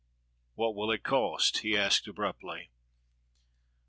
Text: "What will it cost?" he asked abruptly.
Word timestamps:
"What 0.55 0.73
will 0.73 0.89
it 0.89 1.03
cost?" 1.03 1.59
he 1.59 1.77
asked 1.77 2.07
abruptly. 2.07 2.71